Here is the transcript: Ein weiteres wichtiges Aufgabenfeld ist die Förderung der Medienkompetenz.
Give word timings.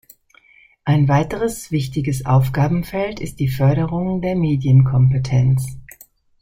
Ein 0.83 1.07
weiteres 1.09 1.69
wichtiges 1.71 2.25
Aufgabenfeld 2.25 3.19
ist 3.19 3.39
die 3.39 3.49
Förderung 3.49 4.19
der 4.23 4.35
Medienkompetenz. 4.35 5.77